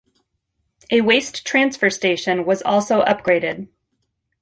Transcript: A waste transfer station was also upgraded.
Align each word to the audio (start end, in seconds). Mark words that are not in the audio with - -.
A 0.89 1.01
waste 1.01 1.45
transfer 1.45 1.91
station 1.91 2.43
was 2.43 2.63
also 2.63 3.05
upgraded. 3.05 3.67